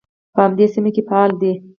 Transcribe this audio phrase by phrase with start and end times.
[0.33, 1.53] په همدې سیمه کې فعال دی.